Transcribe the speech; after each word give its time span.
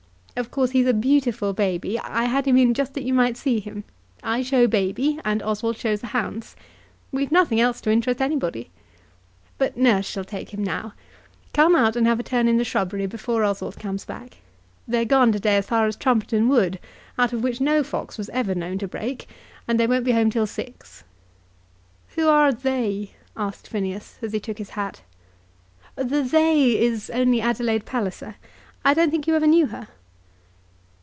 Of 0.37 0.49
course, 0.49 0.71
he's 0.71 0.87
a 0.87 0.93
beautiful 0.93 1.53
baby. 1.53 1.99
I 1.99 2.23
had 2.23 2.47
him 2.47 2.57
in 2.57 2.73
just 2.73 2.95
that 2.95 3.03
you 3.03 3.13
might 3.13 3.37
see 3.37 3.59
him. 3.59 3.83
I 4.23 4.41
show 4.41 4.65
Baby, 4.65 5.19
and 5.23 5.43
Oswald 5.43 5.77
shows 5.77 6.01
the 6.01 6.07
hounds. 6.07 6.55
We've 7.11 7.31
nothing 7.33 7.59
else 7.59 7.79
to 7.81 7.91
interest 7.91 8.19
anybody. 8.21 8.71
But 9.59 9.77
nurse 9.77 10.07
shall 10.07 10.23
take 10.23 10.51
him 10.51 10.63
now. 10.63 10.93
Come 11.53 11.75
out 11.75 11.95
and 11.95 12.07
have 12.07 12.19
a 12.19 12.23
turn 12.23 12.47
in 12.47 12.57
the 12.57 12.63
shrubbery 12.63 13.05
before 13.05 13.43
Oswald 13.43 13.77
comes 13.77 14.03
back. 14.03 14.37
They're 14.87 15.05
gone 15.05 15.31
to 15.33 15.39
day 15.39 15.57
as 15.57 15.67
far 15.67 15.85
as 15.85 15.95
Trumpeton 15.95 16.47
Wood, 16.49 16.79
out 17.19 17.33
of 17.33 17.43
which 17.43 17.61
no 17.61 17.83
fox 17.83 18.17
was 18.17 18.29
ever 18.29 18.55
known 18.55 18.79
to 18.79 18.87
break, 18.87 19.27
and 19.67 19.79
they 19.79 19.85
won't 19.85 20.05
be 20.05 20.13
home 20.13 20.31
till 20.31 20.47
six." 20.47 21.03
"Who 22.15 22.27
are 22.27 22.51
'they'?" 22.51 23.11
asked 23.37 23.67
Phineas, 23.67 24.17
as 24.23 24.33
he 24.33 24.39
took 24.39 24.57
his 24.57 24.71
hat. 24.71 25.01
"The 25.97 26.23
'they' 26.23 26.79
is 26.81 27.11
only 27.11 27.41
Adelaide 27.41 27.85
Palliser. 27.85 28.37
I 28.83 28.95
don't 28.95 29.11
think 29.11 29.27
you 29.27 29.35
ever 29.35 29.45
knew 29.45 29.67
her?" 29.67 29.89